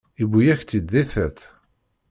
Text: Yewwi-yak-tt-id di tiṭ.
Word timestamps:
Yewwi-yak-tt-id 0.19 0.87
di 0.91 1.03
tiṭ. 1.11 1.39